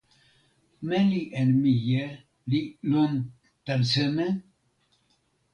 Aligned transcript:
meli 0.87 1.21
en 1.39 1.49
mije 1.61 2.03
li 2.49 2.61
lon 2.91 3.13
tan 3.65 3.81
seme? 3.91 4.27